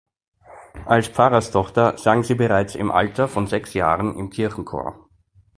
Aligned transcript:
Als 0.87 1.09
Pfarrerstochter 1.09 1.95
sang 1.95 2.23
sie 2.23 2.33
bereits 2.33 2.73
im 2.73 2.89
Alter 2.89 3.27
von 3.27 3.45
sechs 3.45 3.75
Jahren 3.75 4.15
im 4.17 4.31
Kirchenchor. 4.31 5.07